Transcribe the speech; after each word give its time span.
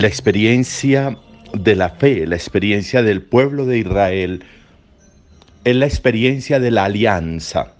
la 0.00 0.08
experiencia 0.08 1.16
de 1.54 1.74
la 1.74 1.88
fe, 1.88 2.26
la 2.26 2.36
experiencia 2.36 3.02
del 3.02 3.22
pueblo 3.22 3.64
de 3.64 3.78
Israel, 3.78 4.44
es 5.64 5.74
la 5.74 5.86
experiencia 5.86 6.60
de 6.60 6.70
la 6.70 6.84
alianza. 6.84 7.72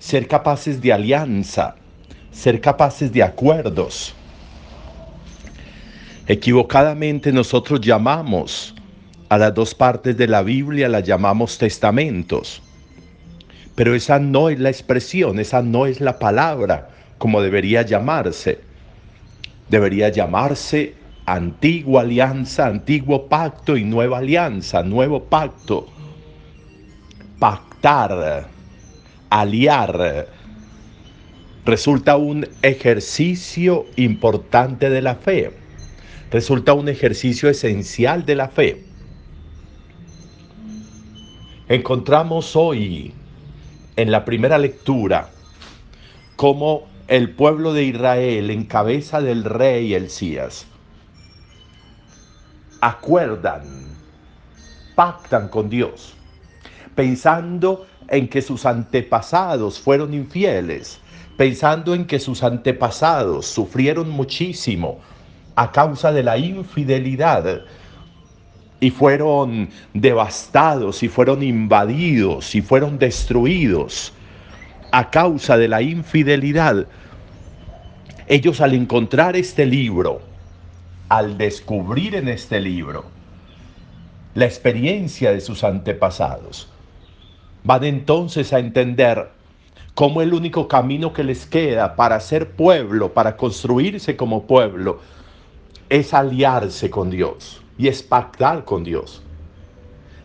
Ser 0.00 0.26
capaces 0.26 0.80
de 0.80 0.92
alianza, 0.92 1.76
ser 2.32 2.60
capaces 2.60 3.12
de 3.12 3.22
acuerdos. 3.22 4.14
Equivocadamente 6.26 7.32
nosotros 7.32 7.80
llamamos 7.80 8.74
a 9.28 9.38
las 9.38 9.54
dos 9.54 9.72
partes 9.72 10.16
de 10.16 10.26
la 10.26 10.42
Biblia, 10.42 10.88
las 10.88 11.04
llamamos 11.04 11.58
testamentos. 11.58 12.60
Pero 13.76 13.94
esa 13.94 14.18
no 14.18 14.48
es 14.48 14.58
la 14.58 14.70
expresión, 14.70 15.38
esa 15.38 15.62
no 15.62 15.86
es 15.86 16.00
la 16.00 16.18
palabra 16.18 16.90
como 17.18 17.40
debería 17.40 17.82
llamarse. 17.82 18.65
Debería 19.68 20.08
llamarse 20.10 20.94
antigua 21.26 22.02
alianza, 22.02 22.66
antiguo 22.66 23.28
pacto 23.28 23.76
y 23.76 23.84
nueva 23.84 24.18
alianza, 24.18 24.82
nuevo 24.82 25.24
pacto. 25.24 25.86
Pactar, 27.38 28.48
aliar, 29.28 30.28
resulta 31.64 32.16
un 32.16 32.46
ejercicio 32.62 33.86
importante 33.96 34.88
de 34.88 35.02
la 35.02 35.16
fe. 35.16 35.52
Resulta 36.30 36.72
un 36.72 36.88
ejercicio 36.88 37.50
esencial 37.50 38.24
de 38.24 38.34
la 38.36 38.48
fe. 38.48 38.84
Encontramos 41.68 42.54
hoy 42.54 43.12
en 43.96 44.12
la 44.12 44.24
primera 44.24 44.58
lectura 44.58 45.30
cómo 46.36 46.86
el 47.08 47.30
pueblo 47.30 47.72
de 47.72 47.84
Israel 47.84 48.50
en 48.50 48.64
cabeza 48.64 49.20
del 49.20 49.44
rey 49.44 49.94
Elías. 49.94 50.66
Acuerdan, 52.80 53.62
pactan 54.96 55.48
con 55.48 55.70
Dios, 55.70 56.14
pensando 56.94 57.86
en 58.08 58.28
que 58.28 58.42
sus 58.42 58.66
antepasados 58.66 59.78
fueron 59.78 60.14
infieles, 60.14 60.98
pensando 61.36 61.94
en 61.94 62.06
que 62.06 62.18
sus 62.18 62.42
antepasados 62.42 63.46
sufrieron 63.46 64.10
muchísimo 64.10 64.98
a 65.54 65.70
causa 65.70 66.10
de 66.10 66.24
la 66.24 66.38
infidelidad 66.38 67.62
y 68.80 68.90
fueron 68.90 69.70
devastados 69.94 71.02
y 71.02 71.08
fueron 71.08 71.42
invadidos 71.42 72.54
y 72.54 72.62
fueron 72.62 72.98
destruidos 72.98 74.12
a 74.96 75.10
causa 75.10 75.58
de 75.58 75.68
la 75.68 75.82
infidelidad, 75.82 76.86
ellos 78.28 78.62
al 78.62 78.72
encontrar 78.72 79.36
este 79.36 79.66
libro, 79.66 80.22
al 81.10 81.36
descubrir 81.36 82.14
en 82.14 82.28
este 82.28 82.60
libro 82.60 83.04
la 84.34 84.46
experiencia 84.46 85.32
de 85.32 85.42
sus 85.42 85.64
antepasados, 85.64 86.70
van 87.62 87.84
entonces 87.84 88.54
a 88.54 88.58
entender 88.58 89.28
cómo 89.94 90.22
el 90.22 90.32
único 90.32 90.66
camino 90.66 91.12
que 91.12 91.24
les 91.24 91.44
queda 91.44 91.94
para 91.94 92.18
ser 92.18 92.52
pueblo, 92.52 93.12
para 93.12 93.36
construirse 93.36 94.16
como 94.16 94.44
pueblo, 94.46 95.00
es 95.90 96.14
aliarse 96.14 96.88
con 96.88 97.10
Dios 97.10 97.62
y 97.76 97.88
es 97.88 98.02
pactar 98.02 98.64
con 98.64 98.82
Dios. 98.82 99.22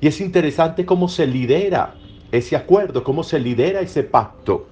Y 0.00 0.06
es 0.06 0.20
interesante 0.20 0.86
cómo 0.86 1.08
se 1.08 1.26
lidera 1.26 1.96
ese 2.32 2.56
acuerdo, 2.56 3.02
cómo 3.04 3.22
se 3.22 3.38
lidera 3.40 3.80
ese 3.80 4.02
pacto 4.02 4.68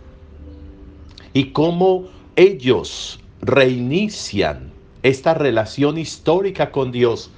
y 1.32 1.50
cómo 1.52 2.06
ellos 2.36 3.20
reinician 3.41 4.72
esta 5.02 5.34
relación 5.34 5.98
histórica 5.98 6.70
con 6.70 6.92
Dios 6.92 7.30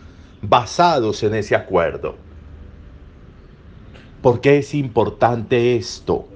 basados 0.43 1.23
en 1.23 1.35
ese 1.35 1.55
acuerdo. 1.55 2.17
¿Por 4.23 4.41
qué 4.41 4.59
es 4.59 4.75
importante 4.75 5.77
esto? 5.77 6.27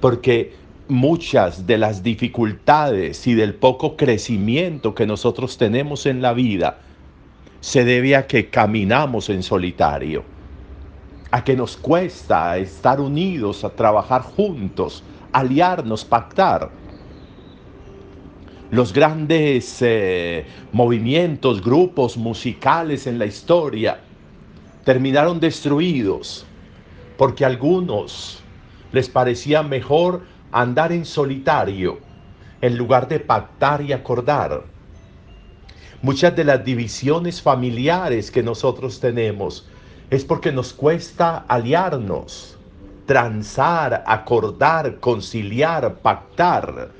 Porque 0.00 0.54
muchas 0.88 1.66
de 1.66 1.78
las 1.78 2.02
dificultades 2.02 3.26
y 3.26 3.34
del 3.34 3.54
poco 3.54 3.96
crecimiento 3.96 4.94
que 4.94 5.06
nosotros 5.06 5.58
tenemos 5.58 6.06
en 6.06 6.22
la 6.22 6.32
vida 6.32 6.78
se 7.60 7.84
debe 7.84 8.16
a 8.16 8.26
que 8.26 8.48
caminamos 8.48 9.28
en 9.30 9.42
solitario, 9.42 10.24
a 11.30 11.44
que 11.44 11.56
nos 11.56 11.76
cuesta 11.76 12.56
estar 12.56 13.00
unidos, 13.00 13.64
a 13.64 13.70
trabajar 13.70 14.22
juntos, 14.22 15.02
aliarnos, 15.32 16.04
pactar. 16.04 16.70
Los 18.70 18.92
grandes 18.92 19.78
eh, 19.80 20.46
movimientos, 20.72 21.62
grupos 21.62 22.16
musicales 22.16 23.06
en 23.06 23.18
la 23.18 23.26
historia 23.26 24.00
terminaron 24.84 25.40
destruidos 25.40 26.46
porque 27.16 27.44
a 27.44 27.48
algunos 27.48 28.42
les 28.92 29.08
parecía 29.08 29.62
mejor 29.62 30.22
andar 30.52 30.92
en 30.92 31.04
solitario 31.04 31.98
en 32.60 32.76
lugar 32.76 33.08
de 33.08 33.20
pactar 33.20 33.82
y 33.82 33.92
acordar. 33.92 34.64
Muchas 36.00 36.34
de 36.36 36.44
las 36.44 36.64
divisiones 36.64 37.42
familiares 37.42 38.30
que 38.30 38.42
nosotros 38.42 39.00
tenemos 39.00 39.68
es 40.10 40.24
porque 40.24 40.52
nos 40.52 40.72
cuesta 40.72 41.44
aliarnos, 41.48 42.56
transar, 43.06 44.04
acordar, 44.06 45.00
conciliar, 45.00 45.94
pactar, 45.96 46.90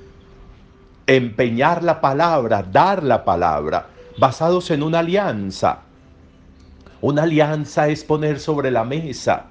empeñar 1.06 1.82
la 1.82 2.00
palabra, 2.00 2.62
dar 2.62 3.02
la 3.02 3.24
palabra, 3.24 3.86
basados 4.18 4.70
en 4.70 4.82
una 4.82 5.00
alianza. 5.00 5.80
Una 7.00 7.22
alianza 7.22 7.88
es 7.88 8.04
poner 8.04 8.40
sobre 8.40 8.70
la 8.70 8.84
mesa 8.84 9.46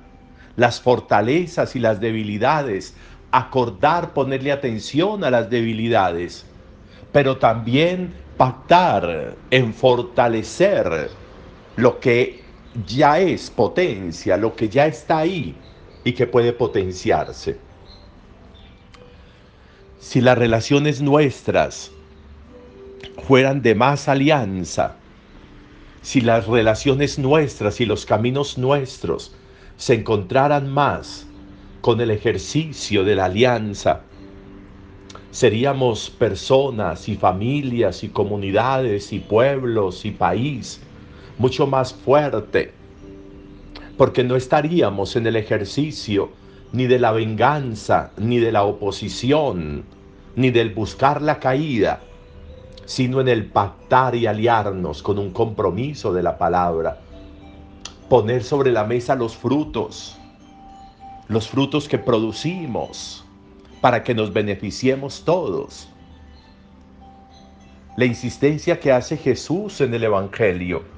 las 0.58 0.82
fortalezas 0.82 1.76
y 1.76 1.80
las 1.80 2.02
debilidades, 2.02 2.94
acordar, 3.32 4.14
ponerle 4.14 4.52
atención 4.52 5.24
a 5.24 5.32
las 5.32 5.50
debilidades, 5.50 6.46
pero 7.14 7.38
también 7.38 8.14
pactar 8.36 9.36
en 9.52 9.74
fortalecer 9.74 11.10
lo 11.78 12.00
que 12.00 12.44
ya 12.86 13.20
es 13.20 13.50
potencia, 13.50 14.38
lo 14.38 14.56
que 14.56 14.70
ya 14.70 14.86
está 14.86 15.20
ahí 15.20 15.56
y 16.04 16.14
que 16.14 16.28
puede 16.28 16.54
potenciarse. 16.54 17.58
Si 20.00 20.22
las 20.22 20.38
relaciones 20.38 21.02
nuestras 21.02 21.92
fueran 23.24 23.62
de 23.62 23.76
más 23.76 24.08
alianza, 24.08 24.96
si 26.02 26.22
las 26.22 26.48
relaciones 26.48 27.18
nuestras 27.20 27.82
y 27.82 27.86
los 27.86 28.06
caminos 28.06 28.58
nuestros 28.58 29.34
se 29.76 29.96
encontraran 29.96 30.72
más 30.72 31.28
con 31.82 32.00
el 32.00 32.12
ejercicio 32.12 33.04
de 33.04 33.16
la 33.16 33.26
alianza, 33.26 34.02
seríamos 35.32 36.10
personas 36.10 37.10
y 37.10 37.16
familias 37.16 38.04
y 38.04 38.10
comunidades 38.10 39.12
y 39.12 39.20
pueblos 39.20 40.06
y 40.06 40.12
país 40.12 40.82
mucho 41.38 41.68
más 41.68 41.94
fuerte, 41.94 42.74
porque 43.98 44.24
no 44.24 44.36
estaríamos 44.36 45.16
en 45.16 45.28
el 45.28 45.36
ejercicio 45.36 46.32
ni 46.72 46.88
de 46.88 47.00
la 47.00 47.12
venganza, 47.12 48.12
ni 48.18 48.40
de 48.40 48.52
la 48.52 48.64
oposición, 48.64 49.84
ni 50.36 50.52
del 50.52 50.74
buscar 50.74 51.22
la 51.22 51.40
caída, 51.40 52.02
sino 52.86 53.22
en 53.22 53.28
el 53.28 53.46
pactar 53.46 54.16
y 54.16 54.28
aliarnos 54.28 55.02
con 55.02 55.20
un 55.20 55.32
compromiso 55.32 56.14
de 56.14 56.24
la 56.24 56.38
palabra, 56.38 57.00
poner 58.10 58.44
sobre 58.44 58.72
la 58.72 58.84
mesa 58.84 59.16
los 59.16 59.36
frutos, 59.36 60.18
los 61.28 61.48
frutos 61.48 61.88
que 61.88 61.98
producimos, 61.98 63.26
para 63.82 64.04
que 64.04 64.14
nos 64.16 64.34
beneficiemos 64.34 65.24
todos. 65.24 65.88
La 67.96 68.06
insistencia 68.06 68.80
que 68.80 68.92
hace 68.92 69.18
Jesús 69.18 69.82
en 69.82 69.94
el 69.94 70.04
Evangelio 70.04 70.97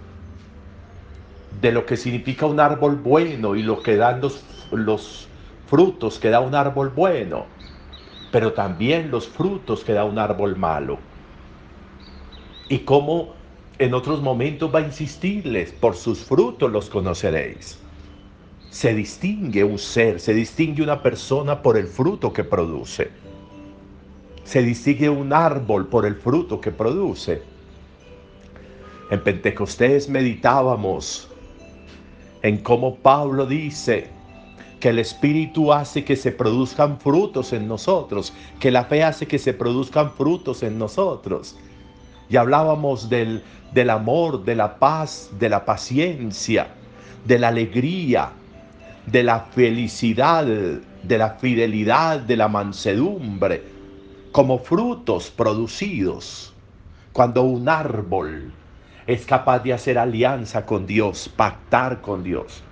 de 1.61 1.71
lo 1.71 1.85
que 1.85 1.97
significa 1.97 2.45
un 2.45 2.59
árbol 2.59 2.95
bueno 2.95 3.55
y 3.55 3.63
lo 3.63 3.81
que 3.81 3.95
dan 3.95 4.21
los, 4.21 4.43
los 4.71 5.27
frutos 5.67 6.19
que 6.19 6.29
da 6.29 6.39
un 6.39 6.55
árbol 6.55 6.89
bueno, 6.89 7.45
pero 8.31 8.53
también 8.53 9.11
los 9.11 9.27
frutos 9.27 9.83
que 9.83 9.93
da 9.93 10.05
un 10.05 10.19
árbol 10.19 10.55
malo. 10.55 10.99
Y 12.69 12.79
cómo 12.79 13.33
en 13.77 13.93
otros 13.93 14.21
momentos 14.21 14.73
va 14.73 14.79
a 14.79 14.83
insistirles, 14.83 15.71
por 15.71 15.95
sus 15.95 16.19
frutos 16.19 16.71
los 16.71 16.89
conoceréis 16.89 17.79
se 18.69 18.93
distingue 18.93 19.63
un 19.63 19.77
ser, 19.77 20.19
se 20.19 20.33
distingue 20.33 20.83
una 20.83 21.01
persona 21.01 21.61
por 21.61 21.77
el 21.77 21.87
fruto 21.87 22.31
que 22.31 22.43
produce. 22.43 23.09
Se 24.43 24.61
distingue 24.61 25.09
un 25.09 25.33
árbol 25.33 25.87
por 25.87 26.05
el 26.05 26.15
fruto 26.15 26.61
que 26.61 26.71
produce. 26.71 27.41
En 29.09 29.23
Pentecostés 29.23 30.07
meditábamos 30.07 31.29
en 32.41 32.57
cómo 32.57 32.95
Pablo 32.95 33.45
dice 33.45 34.07
que 34.79 34.89
el 34.89 34.99
Espíritu 34.99 35.73
hace 35.73 36.05
que 36.05 36.15
se 36.15 36.31
produzcan 36.31 36.99
frutos 36.99 37.51
en 37.51 37.67
nosotros, 37.67 38.33
que 38.59 38.71
la 38.71 38.85
fe 38.85 39.03
hace 39.03 39.27
que 39.27 39.39
se 39.39 39.53
produzcan 39.53 40.11
frutos 40.11 40.63
en 40.63 40.77
nosotros. 40.77 41.57
y 42.29 42.37
hablábamos 42.37 43.09
del, 43.09 43.41
del 43.73 43.89
amor, 43.89 44.45
de 44.45 44.55
la 44.55 44.77
paz, 44.77 45.31
de 45.39 45.49
la 45.49 45.65
paciencia, 45.65 46.67
de 47.25 47.39
la 47.39 47.47
alegría, 47.47 48.29
de 49.07 49.23
la 49.23 49.39
felicidad, 49.39 50.45
de 50.45 51.17
la 51.17 51.31
fidelidad, 51.31 52.19
de 52.19 52.37
la 52.37 52.47
mansedumbre, 52.47 53.63
como 54.31 54.59
frutos 54.59 55.31
producidos. 55.31 56.53
Cuando 57.11 57.41
un 57.41 57.67
árbol 57.67 58.53
es 59.09 59.25
capaz 59.25 59.63
de 59.63 59.73
hacer 59.73 59.97
alianza 59.97 60.67
con 60.67 60.85
Dios, 60.85 61.29
pactar 61.35 61.99
con 61.99 62.23
Dios. 62.23 62.63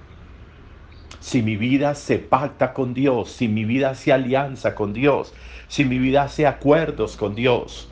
Si 1.19 1.41
mi 1.41 1.55
vida 1.55 1.95
se 1.95 2.19
pacta 2.19 2.73
con 2.73 2.93
Dios, 2.93 3.31
si 3.31 3.47
mi 3.47 3.65
vida 3.65 3.95
se 3.95 4.13
alianza 4.13 4.75
con 4.75 4.93
Dios, 4.93 5.33
si 5.67 5.83
mi 5.83 5.97
vida 5.97 6.21
hace 6.21 6.45
acuerdos 6.45 7.17
con 7.17 7.33
Dios, 7.33 7.89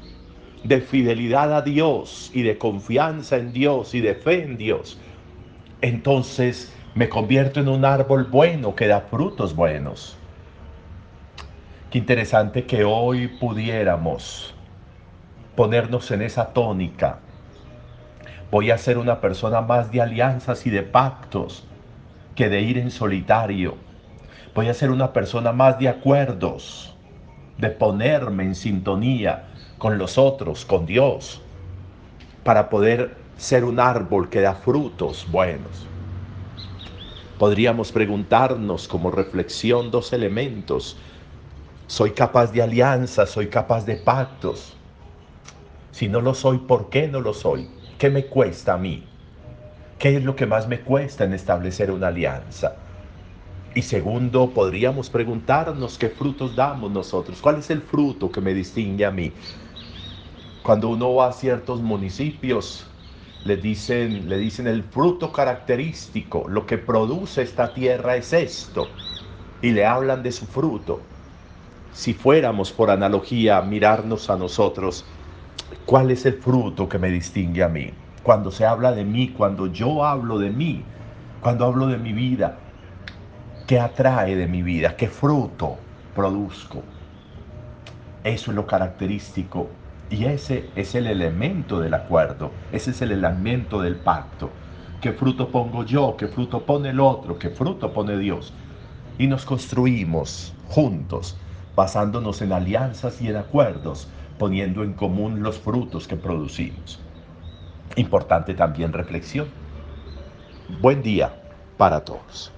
de 0.63 0.79
fidelidad 0.79 1.55
a 1.55 1.63
Dios 1.63 2.29
y 2.35 2.43
de 2.43 2.59
confianza 2.59 3.37
en 3.37 3.51
Dios 3.51 3.95
y 3.95 4.01
de 4.01 4.13
fe 4.13 4.43
en 4.43 4.57
Dios, 4.57 4.99
entonces 5.81 6.71
me 6.93 7.09
convierto 7.09 7.61
en 7.61 7.67
un 7.67 7.83
árbol 7.83 8.25
bueno 8.25 8.75
que 8.75 8.85
da 8.85 9.01
frutos 9.01 9.55
buenos. 9.55 10.17
Qué 11.89 11.97
interesante 11.97 12.65
que 12.65 12.83
hoy 12.83 13.27
pudiéramos 13.27 14.53
ponernos 15.55 16.11
en 16.11 16.21
esa 16.21 16.53
tónica. 16.53 17.24
Voy 18.55 18.71
a 18.71 18.77
ser 18.77 18.97
una 18.97 19.19
persona 19.19 19.59
más 19.59 19.91
de 19.91 20.01
alianzas 20.01 20.65
y 20.65 20.69
de 20.69 20.81
pactos 20.81 21.65
que 22.35 22.47
de 22.47 22.61
ir 22.61 22.77
en 22.77 22.89
solitario. 22.89 23.75
Voy 24.53 24.69
a 24.69 24.73
ser 24.73 24.91
una 24.91 25.11
persona 25.11 25.51
más 25.51 25.77
de 25.77 25.89
acuerdos, 25.89 26.95
de 27.57 27.69
ponerme 27.69 28.43
en 28.43 28.55
sintonía 28.55 29.43
con 29.77 29.97
los 29.97 30.17
otros, 30.17 30.63
con 30.63 30.85
Dios, 30.85 31.41
para 32.45 32.69
poder 32.69 33.17
ser 33.35 33.65
un 33.65 33.77
árbol 33.77 34.29
que 34.29 34.39
da 34.39 34.55
frutos 34.55 35.25
buenos. 35.29 35.85
Podríamos 37.37 37.91
preguntarnos 37.91 38.87
como 38.87 39.11
reflexión 39.11 39.91
dos 39.91 40.13
elementos. 40.13 40.95
¿Soy 41.87 42.11
capaz 42.11 42.53
de 42.53 42.61
alianzas? 42.61 43.31
¿Soy 43.31 43.47
capaz 43.47 43.85
de 43.85 43.97
pactos? 43.97 44.77
Si 45.91 46.07
no 46.07 46.21
lo 46.21 46.33
soy, 46.33 46.59
¿por 46.59 46.89
qué 46.89 47.09
no 47.09 47.19
lo 47.19 47.33
soy? 47.33 47.67
¿Qué 47.97 48.09
me 48.09 48.27
cuesta 48.27 48.73
a 48.73 48.77
mí? 48.77 49.13
¿Qué 49.97 50.17
es 50.17 50.23
lo 50.23 50.35
que 50.35 50.45
más 50.45 50.67
me 50.67 50.83
cuesta 50.83 51.23
en 51.25 51.33
establecer 51.33 51.91
una 51.91 52.07
alianza? 52.09 52.83
Y 53.75 53.83
segundo, 53.83 54.53
podríamos 54.53 55.09
preguntarnos 55.09 55.97
qué 55.97 56.09
frutos 56.09 56.55
damos 56.55 56.91
nosotros. 56.91 57.41
¿Cuál 57.41 57.59
es 57.59 57.69
el 57.71 57.81
fruto 57.83 58.31
que 58.31 58.41
me 58.41 58.53
distingue 58.53 59.05
a 59.05 59.11
mí? 59.11 59.35
Cuando 60.61 60.89
uno 60.89 61.13
va 61.13 61.27
a 61.27 61.33
ciertos 61.33 61.81
municipios, 61.81 62.97
le 63.43 63.57
dicen, 63.57 64.27
le 64.27 64.37
dicen 64.37 64.67
el 64.67 64.83
fruto 64.83 65.31
característico, 65.31 66.47
lo 66.49 66.65
que 66.65 66.77
produce 66.77 67.41
esta 67.43 67.73
tierra 67.73 68.15
es 68.17 68.33
esto, 68.33 68.97
y 69.61 69.71
le 69.71 69.85
hablan 69.85 70.23
de 70.23 70.31
su 70.31 70.47
fruto. 70.47 71.11
Si 71.91 72.13
fuéramos, 72.13 72.73
por 72.73 72.91
analogía, 72.91 73.57
a 73.59 73.63
mirarnos 73.63 74.29
a 74.29 74.37
nosotros, 74.37 75.09
¿cuál 75.85 76.11
es 76.11 76.25
el 76.25 76.33
fruto 76.35 76.89
que 76.89 76.99
me 76.99 77.09
distingue 77.09 77.63
a 77.63 77.69
mí? 77.69 77.91
Cuando 78.23 78.51
se 78.51 78.65
habla 78.65 78.91
de 78.91 79.05
mí, 79.05 79.29
cuando 79.29 79.67
yo 79.67 80.03
hablo 80.03 80.39
de 80.39 80.49
mí, 80.49 80.83
cuando 81.41 81.65
hablo 81.65 81.87
de 81.87 81.97
mi 81.97 82.11
vida, 82.11 82.57
¿qué 83.67 83.79
atrae 83.79 84.35
de 84.35 84.47
mi 84.47 84.63
vida? 84.63 84.95
¿Qué 84.95 85.07
fruto 85.07 85.77
produzco? 86.15 86.81
Eso 88.23 88.51
es 88.51 88.55
lo 88.55 88.65
característico 88.65 89.69
y 90.09 90.25
ese 90.25 90.69
es 90.75 90.95
el 90.95 91.07
elemento 91.07 91.79
del 91.79 91.93
acuerdo, 91.93 92.51
ese 92.71 92.91
es 92.91 93.01
el 93.01 93.11
elemento 93.11 93.81
del 93.81 93.95
pacto. 93.95 94.49
¿Qué 95.01 95.13
fruto 95.13 95.49
pongo 95.49 95.83
yo? 95.83 96.15
¿Qué 96.17 96.27
fruto 96.27 96.65
pone 96.65 96.89
el 96.89 96.99
otro? 96.99 97.37
¿Qué 97.37 97.49
fruto 97.49 97.93
pone 97.93 98.17
Dios? 98.17 98.53
Y 99.19 99.27
nos 99.27 99.45
construimos 99.45 100.53
juntos, 100.67 101.37
basándonos 101.75 102.41
en 102.41 102.53
alianzas 102.53 103.21
y 103.21 103.27
en 103.27 103.35
acuerdos, 103.35 104.07
poniendo 104.37 104.83
en 104.83 104.93
común 104.93 105.43
los 105.43 105.59
frutos 105.59 106.07
que 106.07 106.17
producimos. 106.17 107.07
Importante 107.95 108.53
también 108.55 108.93
reflexión. 108.93 109.53
Buen 110.67 111.01
día 111.03 111.41
para 111.77 112.05
todos. 112.05 112.54